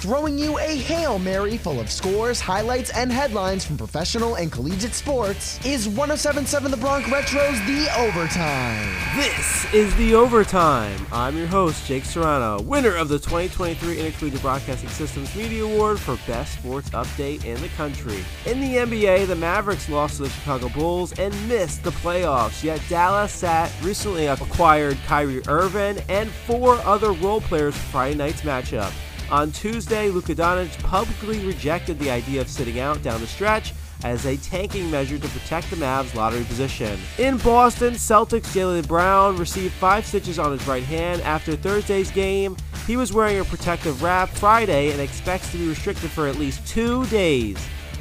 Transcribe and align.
throwing 0.00 0.38
you 0.38 0.58
a 0.60 0.76
Hail 0.76 1.18
Mary 1.18 1.56
full 1.56 1.80
of 1.80 1.90
scores, 1.90 2.40
highlights, 2.40 2.90
and 2.90 3.10
headlines 3.10 3.64
from 3.64 3.76
professional 3.76 4.36
and 4.36 4.52
collegiate 4.52 4.94
sports, 4.94 5.58
is 5.66 5.88
1077 5.88 6.70
The 6.70 6.76
Bronx 6.76 7.10
Retro's 7.10 7.58
The 7.66 7.88
Overtime. 7.98 8.94
This 9.16 9.74
is 9.74 9.92
The 9.96 10.14
Overtime. 10.14 11.04
I'm 11.10 11.36
your 11.36 11.48
host, 11.48 11.84
Jake 11.86 12.04
Serrano, 12.04 12.62
winner 12.62 12.94
of 12.94 13.08
the 13.08 13.18
2023 13.18 13.98
Intercollegiate 13.98 14.40
Broadcasting 14.40 14.88
Systems 14.88 15.34
Media 15.34 15.64
Award 15.64 15.98
for 15.98 16.16
Best 16.28 16.54
Sports 16.54 16.90
Update 16.90 17.44
in 17.44 17.60
the 17.60 17.68
country. 17.70 18.24
In 18.46 18.60
the 18.60 18.76
NBA, 18.76 19.26
the 19.26 19.34
Mavericks 19.34 19.88
lost 19.88 20.18
to 20.18 20.24
the 20.24 20.28
Chicago 20.28 20.68
Bulls 20.68 21.12
and 21.18 21.34
missed 21.48 21.82
the 21.82 21.90
playoffs, 21.90 22.62
yet 22.62 22.80
Dallas 22.88 23.32
sat 23.32 23.72
recently 23.82 24.26
acquired 24.26 24.96
Kyrie 25.06 25.42
Irving 25.48 25.98
and 26.08 26.30
four 26.30 26.76
other 26.82 27.10
role 27.12 27.40
players 27.40 27.74
for 27.74 27.82
Friday 27.90 28.14
night's 28.14 28.42
matchup. 28.42 28.92
On 29.30 29.52
Tuesday, 29.52 30.08
Luka 30.08 30.34
Doncic 30.34 30.82
publicly 30.82 31.44
rejected 31.44 31.98
the 31.98 32.10
idea 32.10 32.40
of 32.40 32.48
sitting 32.48 32.80
out 32.80 33.02
down 33.02 33.20
the 33.20 33.26
stretch 33.26 33.74
as 34.04 34.24
a 34.24 34.38
tanking 34.38 34.90
measure 34.90 35.18
to 35.18 35.28
protect 35.28 35.68
the 35.68 35.76
Mavs' 35.76 36.14
lottery 36.14 36.44
position. 36.44 36.98
In 37.18 37.36
Boston, 37.38 37.94
Celtics 37.94 38.54
Jaylen 38.54 38.86
Brown 38.88 39.36
received 39.36 39.74
five 39.74 40.06
stitches 40.06 40.38
on 40.38 40.52
his 40.52 40.66
right 40.66 40.84
hand 40.84 41.20
after 41.22 41.56
Thursday's 41.56 42.10
game. 42.10 42.56
He 42.86 42.96
was 42.96 43.12
wearing 43.12 43.40
a 43.40 43.44
protective 43.44 44.02
wrap 44.02 44.30
Friday 44.30 44.92
and 44.92 45.00
expects 45.00 45.50
to 45.52 45.58
be 45.58 45.68
restricted 45.68 46.10
for 46.10 46.26
at 46.26 46.36
least 46.36 46.66
two 46.66 47.04
days. 47.06 47.58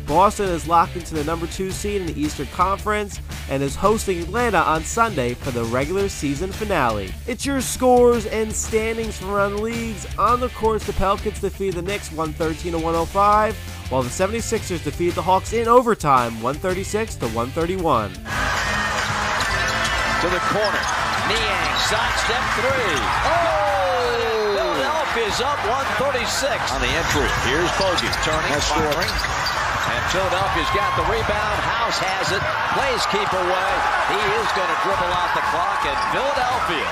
Boston 0.07 0.47
is 0.49 0.67
locked 0.69 0.95
into 0.95 1.13
the 1.13 1.23
number 1.25 1.45
two 1.47 1.69
seed 1.69 1.99
in 1.99 2.07
the 2.07 2.19
Eastern 2.19 2.47
Conference 2.47 3.19
and 3.49 3.61
is 3.61 3.75
hosting 3.75 4.21
Atlanta 4.21 4.59
on 4.59 4.83
Sunday 4.83 5.33
for 5.33 5.51
the 5.51 5.65
regular 5.65 6.07
season 6.07 6.49
finale. 6.49 7.13
It's 7.27 7.45
your 7.45 7.59
scores 7.59 8.25
and 8.25 8.51
standings 8.53 9.17
from 9.17 9.31
around 9.31 9.57
the 9.57 9.61
leagues. 9.61 10.07
On 10.17 10.39
the 10.39 10.47
course, 10.49 10.85
the 10.85 10.93
Pelicans 10.93 11.41
defeated 11.41 11.75
the 11.75 11.81
Knicks 11.81 12.09
113 12.11 12.71
to 12.71 12.77
105, 12.77 13.55
while 13.89 14.01
the 14.01 14.09
76ers 14.09 14.81
defeated 14.83 15.15
the 15.15 15.21
Hawks 15.21 15.51
in 15.51 15.67
overtime 15.67 16.41
136 16.41 17.15
to 17.15 17.25
131. 17.27 18.13
To 18.13 18.17
the 20.31 20.39
corner. 20.49 20.83
Niang, 21.27 21.75
sidestep 21.83 22.43
three. 22.63 22.95
Oh! 23.27 23.57
Philadelphia's 24.55 25.41
up 25.41 25.59
136 25.99 26.71
on 26.71 26.79
the 26.79 26.87
entry. 26.87 27.27
Here's 27.43 27.71
Bogey 27.75 28.07
turning, 28.23 28.55
firing. 28.61 29.36
And 29.87 30.03
Philadelphia's 30.11 30.71
got 30.75 30.91
the 30.99 31.07
rebound. 31.07 31.57
House 31.63 31.99
has 31.99 32.31
it. 32.35 32.43
Plays 32.75 33.03
keep 33.07 33.31
away. 33.31 33.71
He 34.11 34.19
is 34.39 34.47
going 34.55 34.67
to 34.67 34.79
dribble 34.83 35.11
out 35.15 35.31
the 35.31 35.45
clock. 35.51 35.81
And 35.87 35.99
Philadelphia 36.11 36.87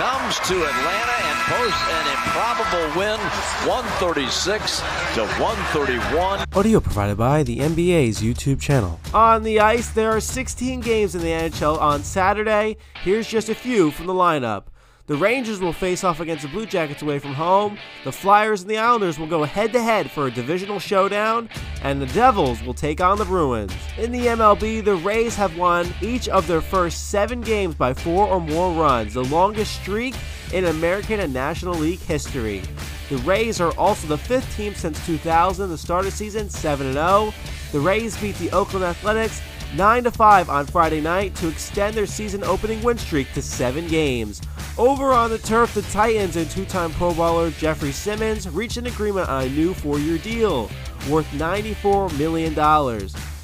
comes 0.00 0.40
to 0.48 0.54
Atlanta 0.54 1.16
and 1.28 1.38
posts 1.52 1.84
an 1.92 2.06
improbable 2.16 2.86
win 2.96 3.20
136 3.68 4.80
to 5.14 5.26
131. 5.40 6.46
Audio 6.54 6.80
provided 6.80 7.16
by 7.18 7.42
the 7.42 7.58
NBA's 7.58 8.22
YouTube 8.22 8.60
channel. 8.60 8.98
On 9.12 9.42
the 9.42 9.60
ice, 9.60 9.90
there 9.90 10.10
are 10.10 10.20
16 10.20 10.80
games 10.80 11.14
in 11.14 11.20
the 11.20 11.28
NHL 11.28 11.78
on 11.78 12.02
Saturday. 12.02 12.76
Here's 13.02 13.28
just 13.28 13.48
a 13.48 13.54
few 13.54 13.90
from 13.90 14.06
the 14.06 14.14
lineup. 14.14 14.64
The 15.10 15.16
Rangers 15.16 15.58
will 15.58 15.72
face 15.72 16.04
off 16.04 16.20
against 16.20 16.44
the 16.44 16.48
Blue 16.48 16.66
Jackets 16.66 17.02
away 17.02 17.18
from 17.18 17.34
home. 17.34 17.76
The 18.04 18.12
Flyers 18.12 18.60
and 18.60 18.70
the 18.70 18.78
Islanders 18.78 19.18
will 19.18 19.26
go 19.26 19.42
head 19.42 19.72
to 19.72 19.82
head 19.82 20.08
for 20.08 20.28
a 20.28 20.30
divisional 20.30 20.78
showdown. 20.78 21.48
And 21.82 22.00
the 22.00 22.06
Devils 22.06 22.62
will 22.62 22.74
take 22.74 23.00
on 23.00 23.18
the 23.18 23.24
Bruins. 23.24 23.72
In 23.98 24.12
the 24.12 24.26
MLB, 24.26 24.84
the 24.84 24.94
Rays 24.94 25.34
have 25.34 25.58
won 25.58 25.92
each 26.00 26.28
of 26.28 26.46
their 26.46 26.60
first 26.60 27.10
seven 27.10 27.40
games 27.40 27.74
by 27.74 27.92
four 27.92 28.28
or 28.28 28.40
more 28.40 28.72
runs, 28.72 29.14
the 29.14 29.24
longest 29.24 29.80
streak 29.82 30.14
in 30.52 30.66
American 30.66 31.18
and 31.18 31.34
National 31.34 31.74
League 31.74 31.98
history. 31.98 32.62
The 33.08 33.16
Rays 33.16 33.60
are 33.60 33.76
also 33.76 34.06
the 34.06 34.16
fifth 34.16 34.56
team 34.56 34.76
since 34.76 35.04
2000 35.06 35.70
to 35.70 35.76
start 35.76 36.06
a 36.06 36.12
season 36.12 36.48
7 36.48 36.92
0. 36.92 37.34
The 37.72 37.80
Rays 37.80 38.16
beat 38.20 38.36
the 38.36 38.52
Oakland 38.52 38.84
Athletics 38.84 39.42
9 39.74 40.04
5 40.04 40.50
on 40.50 40.66
Friday 40.66 41.00
night 41.00 41.34
to 41.36 41.48
extend 41.48 41.96
their 41.96 42.06
season 42.06 42.44
opening 42.44 42.80
win 42.84 42.96
streak 42.96 43.32
to 43.32 43.42
seven 43.42 43.88
games. 43.88 44.40
Over 44.80 45.12
on 45.12 45.28
the 45.28 45.36
turf, 45.36 45.74
the 45.74 45.82
Titans 45.82 46.36
and 46.36 46.50
two 46.50 46.64
time 46.64 46.90
Pro 46.92 47.12
Bowler 47.12 47.50
Jeffrey 47.50 47.92
Simmons 47.92 48.48
reached 48.48 48.78
an 48.78 48.86
agreement 48.86 49.28
on 49.28 49.42
a 49.42 49.48
new 49.50 49.74
four 49.74 49.98
year 49.98 50.16
deal 50.16 50.70
worth 51.10 51.30
$94 51.32 52.18
million. 52.18 52.54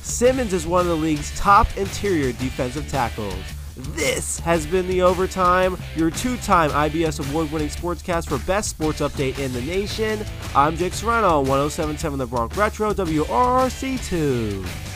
Simmons 0.00 0.54
is 0.54 0.66
one 0.66 0.80
of 0.80 0.86
the 0.86 0.96
league's 0.96 1.38
top 1.38 1.66
interior 1.76 2.32
defensive 2.32 2.88
tackles. 2.88 3.34
This 3.76 4.40
has 4.40 4.66
been 4.66 4.88
The 4.88 5.02
Overtime, 5.02 5.76
your 5.94 6.10
two 6.10 6.38
time 6.38 6.70
IBS 6.70 7.28
award 7.28 7.52
winning 7.52 7.68
sportscast 7.68 8.28
for 8.28 8.38
best 8.46 8.70
sports 8.70 9.02
update 9.02 9.38
in 9.38 9.52
the 9.52 9.60
nation. 9.60 10.24
I'm 10.54 10.74
Jake 10.74 10.94
Serrano, 10.94 11.40
1077 11.40 12.18
The 12.18 12.24
Bronx 12.24 12.56
Retro, 12.56 12.94
WRC2. 12.94 14.95